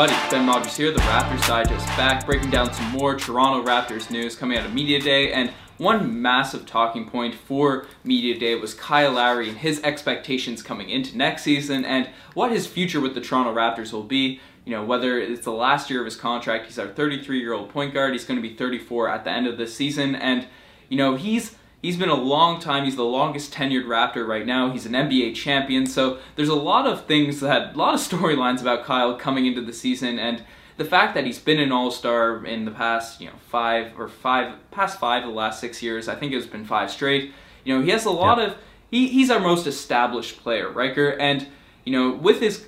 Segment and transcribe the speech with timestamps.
[0.00, 4.36] everybody, Ben Rogers here, the Raptors Digest, back breaking down some more Toronto Raptors news
[4.36, 5.32] coming out of Media Day.
[5.32, 10.88] And one massive talking point for Media Day was Kyle Lowry and his expectations coming
[10.88, 14.40] into next season and what his future with the Toronto Raptors will be.
[14.64, 17.70] You know, whether it's the last year of his contract, he's our 33 year old
[17.70, 20.14] point guard, he's going to be 34 at the end of this season.
[20.14, 20.46] And,
[20.88, 22.84] you know, he's He's been a long time.
[22.84, 24.72] He's the longest tenured Raptor right now.
[24.72, 25.86] He's an NBA champion.
[25.86, 29.60] So there's a lot of things that, a lot of storylines about Kyle coming into
[29.60, 30.42] the season, and
[30.76, 34.08] the fact that he's been an All Star in the past, you know, five or
[34.08, 36.08] five, past five of the last six years.
[36.08, 37.32] I think it's been five straight.
[37.64, 38.56] You know, he has a lot of.
[38.90, 41.46] He, he's our most established player, Riker, and
[41.84, 42.66] you know, with his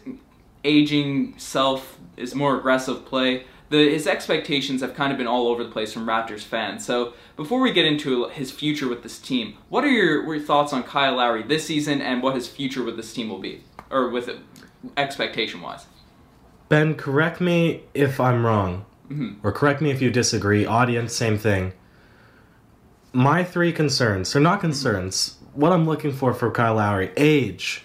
[0.64, 5.64] aging self, his more aggressive play the, his expectations have kind of been all over
[5.64, 6.84] the place from Raptors fans.
[6.84, 10.72] So before we get into his future with this team, what are your, your thoughts
[10.72, 14.10] on Kyle Lowry this season and what his future with this team will be, or
[14.10, 14.38] with it,
[14.96, 15.86] expectation wise?
[16.68, 19.44] Ben, correct me if I'm wrong, mm-hmm.
[19.46, 20.66] or correct me if you disagree.
[20.66, 21.72] Audience, same thing.
[23.12, 27.82] My three concerns, or not concerns, what I'm looking for for Kyle Lowry: age,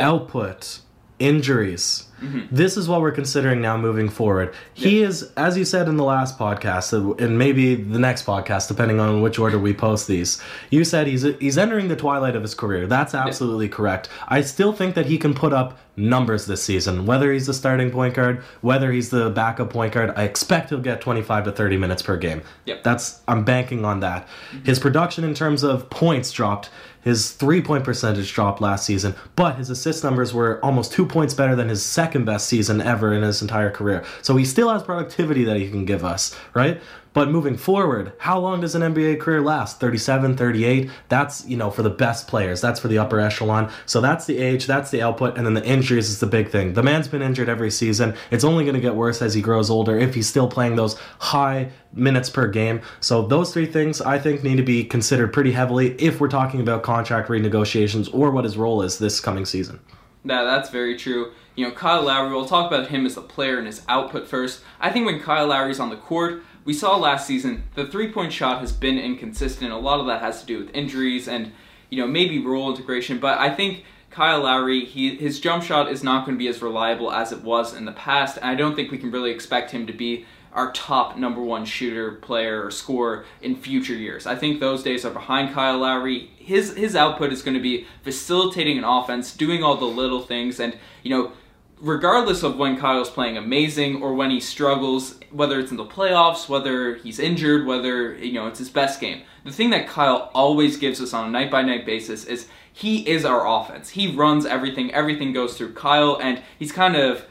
[0.00, 0.80] output,
[1.18, 2.08] injuries.
[2.24, 2.54] Mm-hmm.
[2.54, 4.54] This is what we're considering now moving forward.
[4.72, 9.00] He is, as you said in the last podcast, and maybe the next podcast, depending
[9.00, 10.40] on which order we post these.
[10.70, 12.86] You said he's he's entering the twilight of his career.
[12.86, 14.08] That's absolutely correct.
[14.28, 17.06] I still think that he can put up numbers this season.
[17.06, 20.80] Whether he's the starting point guard, whether he's the backup point guard, I expect he'll
[20.80, 22.42] get 25 to 30 minutes per game.
[22.64, 22.82] Yep.
[22.82, 24.26] That's I'm banking on that.
[24.26, 24.64] Mm-hmm.
[24.64, 26.70] His production in terms of points dropped
[27.04, 31.34] his three point percentage dropped last season, but his assist numbers were almost two points
[31.34, 34.04] better than his second best season ever in his entire career.
[34.22, 36.80] So he still has productivity that he can give us, right?
[37.14, 39.78] But moving forward, how long does an NBA career last?
[39.78, 40.90] 37, 38?
[41.08, 42.60] That's, you know, for the best players.
[42.60, 43.70] That's for the upper echelon.
[43.86, 46.74] So that's the age, that's the output, and then the injuries is the big thing.
[46.74, 48.16] The man's been injured every season.
[48.32, 50.98] It's only going to get worse as he grows older if he's still playing those
[51.20, 52.82] high minutes per game.
[52.98, 56.60] So those three things I think need to be considered pretty heavily if we're talking
[56.60, 59.78] about contract renegotiations or what his role is this coming season.
[60.24, 61.32] Yeah, that's very true.
[61.54, 64.62] You know, Kyle Lowry, we'll talk about him as a player and his output first.
[64.80, 68.32] I think when Kyle Lowry's on the court, we saw last season the three point
[68.32, 69.70] shot has been inconsistent.
[69.70, 71.52] A lot of that has to do with injuries and
[71.90, 73.18] you know maybe role integration.
[73.18, 76.62] But I think Kyle Lowry, he, his jump shot is not going to be as
[76.62, 79.72] reliable as it was in the past, and I don't think we can really expect
[79.72, 80.24] him to be
[80.54, 84.26] our top number one shooter, player, or scorer in future years.
[84.26, 86.30] I think those days are behind Kyle Lowry.
[86.36, 90.60] His his output is going to be facilitating an offense, doing all the little things,
[90.60, 91.32] and you know
[91.80, 96.48] regardless of when Kyle's playing amazing or when he struggles, whether it's in the playoffs,
[96.48, 99.22] whether he's injured, whether you know it's his best game.
[99.44, 103.08] The thing that Kyle always gives us on a night by night basis is he
[103.08, 103.90] is our offense.
[103.90, 104.92] He runs everything.
[104.92, 107.26] Everything goes through Kyle, and he's kind of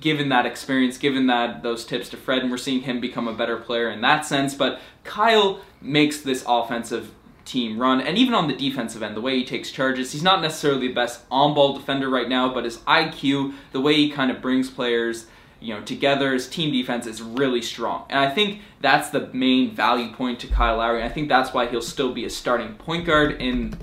[0.00, 3.34] given that experience, given that those tips to Fred, and we're seeing him become a
[3.34, 4.54] better player in that sense.
[4.54, 7.12] But Kyle makes this offensive
[7.44, 8.00] team run.
[8.00, 10.94] And even on the defensive end, the way he takes charges, he's not necessarily the
[10.94, 14.70] best on ball defender right now, but his IQ, the way he kind of brings
[14.70, 15.26] players
[15.60, 18.04] you know, together, his team defense is really strong.
[18.10, 21.02] And I think that's the main value point to Kyle Lowry.
[21.02, 23.76] I think that's why he'll still be a starting point guard in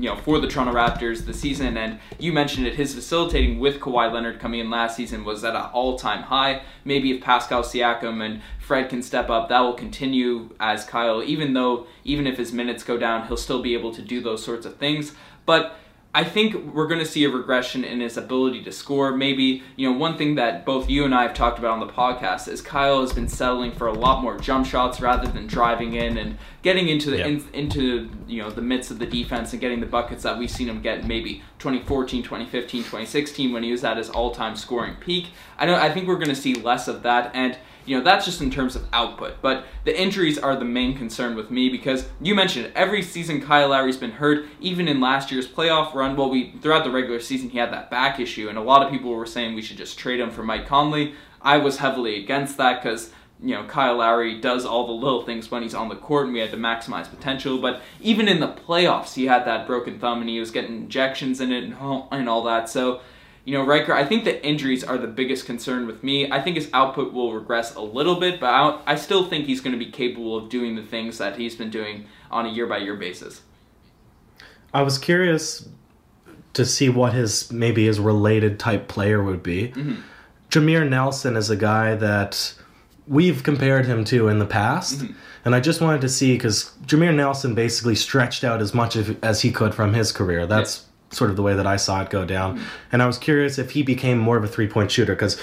[0.00, 1.76] you know, for the Toronto Raptors this season.
[1.76, 5.54] And you mentioned it, his facilitating with Kawhi Leonard coming in last season was at
[5.54, 6.62] an all-time high.
[6.84, 11.52] Maybe if Pascal Siakam and Fred can step up, that will continue as Kyle, even
[11.52, 14.64] though, even if his minutes go down, he'll still be able to do those sorts
[14.64, 15.14] of things.
[15.44, 15.76] But
[16.12, 19.12] I think we're going to see a regression in his ability to score.
[19.12, 21.92] Maybe, you know, one thing that both you and I have talked about on the
[21.92, 25.94] podcast is Kyle has been settling for a lot more jump shots rather than driving
[25.94, 27.26] in and getting into the yep.
[27.28, 30.50] in, into you know the midst of the defense and getting the buckets that we've
[30.50, 35.28] seen him get maybe 2014, 2015, 2016 when he was at his all-time scoring peak.
[35.58, 38.24] I know I think we're going to see less of that and you know, that's
[38.24, 39.34] just in terms of output.
[39.40, 43.68] But the injuries are the main concern with me because you mentioned every season Kyle
[43.68, 44.46] Lowry's been hurt.
[44.60, 47.90] Even in last year's playoff run, well, we throughout the regular season he had that
[47.90, 50.42] back issue, and a lot of people were saying we should just trade him for
[50.42, 51.14] Mike Conley.
[51.42, 53.12] I was heavily against that because
[53.42, 56.34] you know, Kyle Lowry does all the little things when he's on the court and
[56.34, 57.58] we had to maximize potential.
[57.58, 61.40] But even in the playoffs, he had that broken thumb and he was getting injections
[61.40, 62.68] in it and all, and all that.
[62.68, 63.00] So
[63.44, 66.30] you know, Riker, I think the injuries are the biggest concern with me.
[66.30, 69.60] I think his output will regress a little bit, but I, I still think he's
[69.60, 72.66] going to be capable of doing the things that he's been doing on a year
[72.66, 73.40] by year basis.
[74.72, 75.68] I was curious
[76.52, 79.68] to see what his maybe his related type player would be.
[79.68, 80.00] Mm-hmm.
[80.50, 82.54] Jameer Nelson is a guy that
[83.06, 84.98] we've compared him to in the past.
[84.98, 85.12] Mm-hmm.
[85.44, 89.40] And I just wanted to see because Jameer Nelson basically stretched out as much as
[89.40, 90.46] he could from his career.
[90.46, 92.56] That's sort of the way that I saw it go down.
[92.56, 92.64] Mm-hmm.
[92.92, 95.40] And I was curious if he became more of a three point shooter because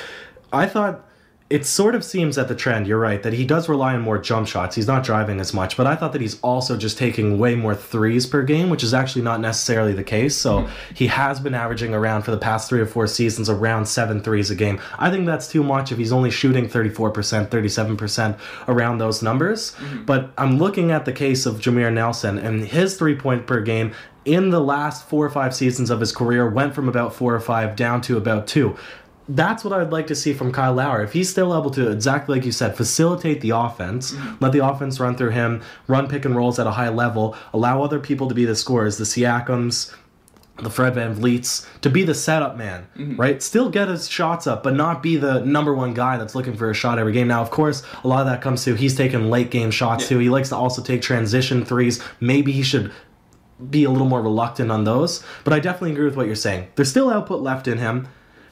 [0.51, 1.03] I thought
[1.49, 4.17] it sort of seems that the trend, you're right, that he does rely on more
[4.17, 4.75] jump shots.
[4.75, 7.73] He's not driving as much, but I thought that he's also just taking way more
[7.73, 10.35] threes per game, which is actually not necessarily the case.
[10.35, 10.93] So mm-hmm.
[10.93, 14.51] he has been averaging around for the past three or four seasons around seven threes
[14.51, 14.81] a game.
[14.99, 18.37] I think that's too much if he's only shooting 34%, 37%
[18.67, 19.71] around those numbers.
[19.71, 20.03] Mm-hmm.
[20.03, 23.93] But I'm looking at the case of Jameer Nelson and his three point per game
[24.27, 27.39] in the last four or five seasons of his career went from about four or
[27.39, 28.75] five down to about two
[29.29, 31.03] that's what I'd like to see from Kyle Lowry.
[31.03, 34.35] If he's still able to, exactly like you said, facilitate the offense, mm-hmm.
[34.39, 37.83] let the offense run through him, run pick and rolls at a high level, allow
[37.83, 39.94] other people to be the scorers, the Siakams,
[40.62, 43.15] the Fred Van VanVleets, to be the setup man, mm-hmm.
[43.15, 43.44] right?
[43.44, 46.71] Still get his shots up, but not be the number one guy that's looking for
[46.71, 47.27] a shot every game.
[47.27, 50.09] Now, of course, a lot of that comes to he's taking late game shots yeah.
[50.09, 50.19] too.
[50.19, 52.01] He likes to also take transition threes.
[52.19, 52.91] Maybe he should
[53.69, 55.24] be a little more reluctant on those.
[55.44, 56.68] But I definitely agree with what you're saying.
[56.75, 58.07] There's still output left in him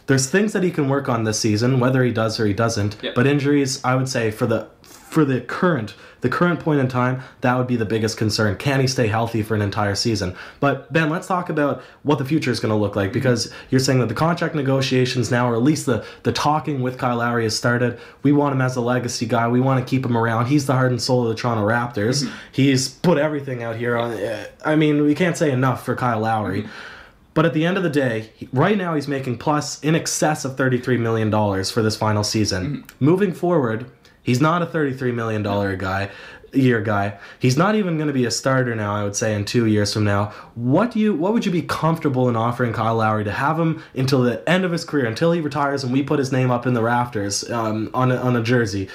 [0.07, 2.97] there's things that he can work on this season, whether he does or he doesn't.
[3.01, 3.15] Yep.
[3.15, 7.21] But injuries, I would say for the for the current the current point in time,
[7.41, 8.57] that would be the biggest concern.
[8.57, 10.35] Can he stay healthy for an entire season?
[10.59, 13.79] But Ben, let's talk about what the future is going to look like because you're
[13.79, 17.43] saying that the contract negotiations now, or at least the the talking with Kyle Lowry
[17.43, 17.99] has started.
[18.23, 19.47] We want him as a legacy guy.
[19.47, 20.47] We want to keep him around.
[20.47, 22.23] He's the heart and soul of the Toronto Raptors.
[22.23, 22.35] Mm-hmm.
[22.51, 24.17] He's put everything out here on.
[24.65, 26.63] I mean, we can't say enough for Kyle Lowry.
[26.63, 26.94] Mm-hmm.
[27.35, 30.55] But at the end of the day, right now he's making plus in excess of
[30.55, 31.29] $33 million
[31.65, 32.63] for this final season.
[32.65, 33.05] Mm-hmm.
[33.05, 33.91] Moving forward,
[34.23, 35.43] he's not a $33 million
[35.77, 36.09] guy
[36.53, 37.17] year guy.
[37.37, 39.93] He's not even going to be a starter now, I would say in 2 years
[39.93, 40.27] from now.
[40.55, 43.83] What do you what would you be comfortable in offering Kyle Lowry to have him
[43.93, 46.65] until the end of his career until he retires and we put his name up
[46.65, 48.87] in the rafters um, on a, on a jersey?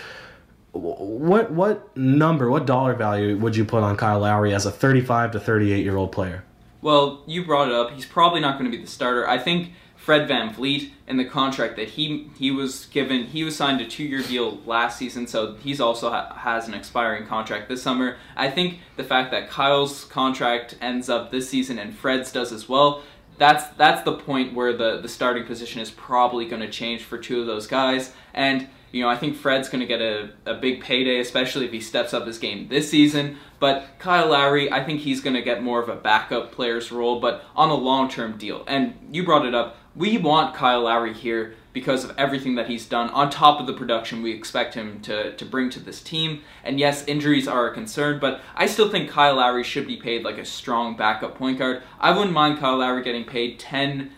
[0.73, 5.33] What what number, what dollar value would you put on Kyle Lowry as a 35
[5.33, 6.45] to 38 year old player?
[6.83, 7.93] Well, you brought it up.
[7.93, 9.29] He's probably not going to be the starter.
[9.29, 13.55] I think Fred Van VanVleet in the contract that he he was given, he was
[13.55, 17.83] signed a two-year deal last season, so he's also ha- has an expiring contract this
[17.83, 18.17] summer.
[18.35, 22.67] I think the fact that Kyle's contract ends up this season and Fred's does as
[22.67, 23.03] well,
[23.37, 27.19] that's that's the point where the the starting position is probably going to change for
[27.19, 30.55] two of those guys and you know, I think Fred's going to get a, a
[30.55, 33.37] big payday, especially if he steps up his game this season.
[33.59, 37.21] But Kyle Lowry, I think he's going to get more of a backup player's role,
[37.21, 38.65] but on a long term deal.
[38.67, 39.77] And you brought it up.
[39.95, 43.73] We want Kyle Lowry here because of everything that he's done on top of the
[43.73, 46.43] production we expect him to, to bring to this team.
[46.65, 50.25] And yes, injuries are a concern, but I still think Kyle Lowry should be paid
[50.25, 51.83] like a strong backup point guard.
[52.01, 54.11] I wouldn't mind Kyle Lowry getting paid 10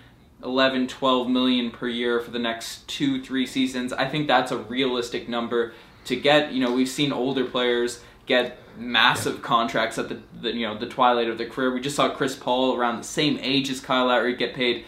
[0.43, 3.93] 11, 12 million per year for the next two, three seasons.
[3.93, 5.73] I think that's a realistic number
[6.07, 6.53] to get.
[6.53, 9.43] You know, we've seen older players get massive yeah.
[9.43, 11.73] contracts at the, the, you know the twilight of their career.
[11.73, 14.85] We just saw Chris Paul around the same age as Kyle Lowry get paid,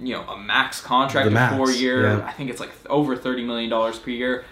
[0.00, 2.02] you know, a max contract the max, four year.
[2.02, 2.26] Yeah.
[2.26, 4.44] I think it's like over thirty million dollars per year.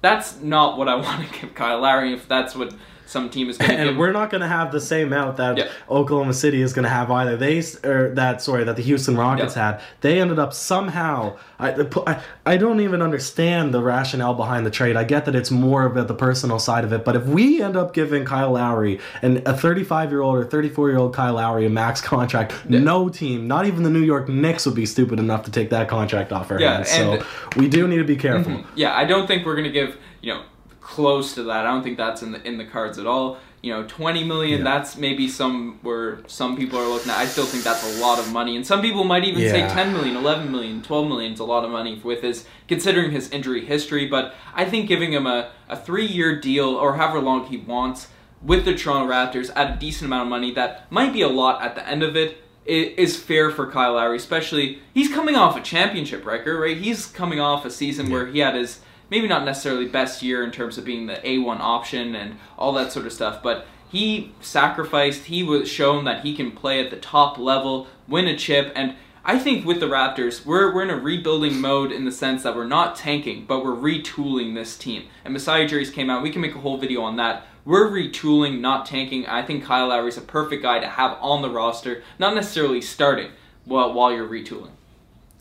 [0.00, 2.12] That's not what I want to give Kyle Lowry.
[2.12, 2.74] If that's what
[3.10, 3.96] some team is going to and give.
[3.96, 5.70] we're not going to have the same amount that yep.
[5.90, 7.36] Oklahoma City is going to have either.
[7.36, 9.80] They or that sorry that the Houston Rockets yep.
[9.80, 9.82] had.
[10.00, 11.36] They ended up somehow.
[11.58, 14.96] I, I I don't even understand the rationale behind the trade.
[14.96, 17.76] I get that it's more about the personal side of it, but if we end
[17.76, 21.66] up giving Kyle Lowry and a 35 year old or 34 year old Kyle Lowry
[21.66, 22.78] a max contract, yeah.
[22.78, 25.88] no team, not even the New York Knicks, would be stupid enough to take that
[25.88, 26.90] contract off our yeah, hands.
[26.90, 27.24] So
[27.56, 28.52] we do need to be careful.
[28.52, 28.78] Mm-hmm.
[28.78, 30.44] Yeah, I don't think we're going to give you know
[30.90, 31.66] close to that.
[31.66, 33.38] I don't think that's in the in the cards at all.
[33.62, 34.64] You know, 20 million, yeah.
[34.64, 37.18] that's maybe some where some people are looking at.
[37.18, 38.56] I still think that's a lot of money.
[38.56, 39.68] And some people might even yeah.
[39.68, 43.10] say 10 million, 11 million, 12 million is a lot of money with his, considering
[43.10, 44.06] his injury history.
[44.06, 48.08] But I think giving him a, a three year deal or however long he wants
[48.42, 51.62] with the Toronto Raptors at a decent amount of money that might be a lot
[51.62, 55.60] at the end of it is fair for Kyle Lowry, especially he's coming off a
[55.60, 56.76] championship record, right?
[56.76, 58.12] He's coming off a season yeah.
[58.12, 61.60] where he had his maybe not necessarily best year in terms of being the A1
[61.60, 66.34] option and all that sort of stuff, but he sacrificed, he was shown that he
[66.34, 70.46] can play at the top level, win a chip, and I think with the Raptors,
[70.46, 73.72] we're, we're in a rebuilding mode in the sense that we're not tanking, but we're
[73.72, 75.08] retooling this team.
[75.24, 77.46] And Masai Ujiri's came out, we can make a whole video on that.
[77.64, 79.26] We're retooling, not tanking.
[79.26, 83.32] I think Kyle Lowry's a perfect guy to have on the roster, not necessarily starting
[83.66, 84.70] while, while you're retooling.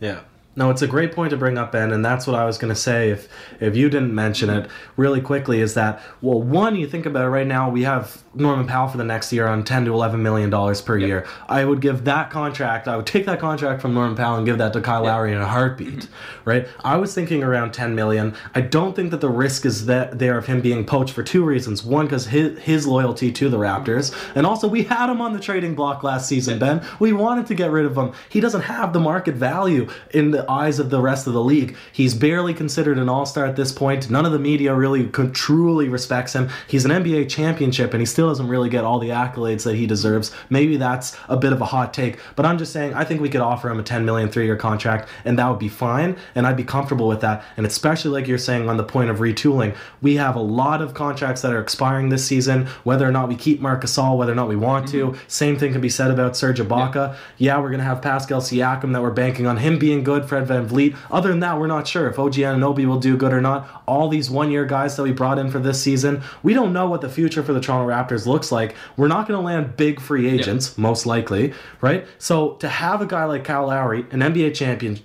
[0.01, 0.21] Yeah.
[0.55, 2.73] No, it's a great point to bring up, Ben, and that's what I was going
[2.73, 3.29] to say if
[3.61, 5.61] if you didn't mention it really quickly.
[5.61, 8.97] Is that well, one, you think about it right now, we have Norman Powell for
[8.97, 11.07] the next year on ten to eleven million dollars per yep.
[11.07, 11.27] year.
[11.47, 12.87] I would give that contract.
[12.87, 15.11] I would take that contract from Norman Powell and give that to Kyle yep.
[15.11, 16.07] Lowry in a heartbeat.
[16.45, 16.67] Right?
[16.83, 18.33] I was thinking around ten million.
[18.55, 21.45] I don't think that the risk is that there of him being poached for two
[21.45, 21.83] reasons.
[21.83, 25.39] One, because his his loyalty to the Raptors, and also we had him on the
[25.39, 26.57] trading block last season.
[26.57, 28.13] Ben, we wanted to get rid of him.
[28.29, 31.43] He doesn't have the market value in the the eyes of the rest of the
[31.43, 31.75] league.
[31.91, 34.09] He's barely considered an all star at this point.
[34.09, 36.49] None of the media really could, truly respects him.
[36.67, 39.85] He's an NBA championship and he still doesn't really get all the accolades that he
[39.85, 40.31] deserves.
[40.49, 43.27] Maybe that's a bit of a hot take, but I'm just saying I think we
[43.27, 46.47] could offer him a 10 million three year contract and that would be fine and
[46.47, 47.43] I'd be comfortable with that.
[47.57, 50.93] And especially like you're saying on the point of retooling, we have a lot of
[50.93, 54.35] contracts that are expiring this season, whether or not we keep Marc Gasol, whether or
[54.35, 55.07] not we want to.
[55.07, 55.21] Mm-hmm.
[55.27, 57.17] Same thing can be said about Serge Ibaka.
[57.37, 60.47] Yeah, we're going to have Pascal Siakam that we're banking on him being good, Fred
[60.47, 60.95] VanVleet.
[61.11, 63.83] Other than that, we're not sure if OG Anunoby will do good or not.
[63.87, 66.87] All these one year guys that we brought in for this season, we don't know
[66.87, 68.75] what the future for the Toronto Raptors looks like.
[68.95, 72.07] We're not going to land big free agents, most likely, right?
[72.17, 74.99] So to have a guy like Kyle Lowry, an NBA champion,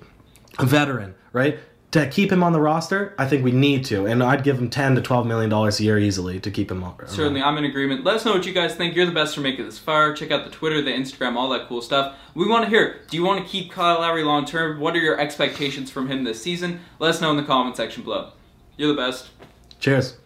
[0.58, 1.58] a veteran, right?
[1.94, 4.68] To keep him on the roster, I think we need to, and I'd give him
[4.68, 6.96] ten to twelve million dollars a year easily to keep him on.
[7.06, 8.02] Certainly, I'm in agreement.
[8.02, 8.96] Let us know what you guys think.
[8.96, 10.12] You're the best for making this far.
[10.12, 12.16] Check out the Twitter, the Instagram, all that cool stuff.
[12.34, 13.02] We want to hear.
[13.08, 14.80] Do you want to keep Kyle Lowry long term?
[14.80, 16.80] What are your expectations from him this season?
[16.98, 18.32] Let us know in the comment section below.
[18.76, 19.30] You're the best.
[19.78, 20.18] Cheers.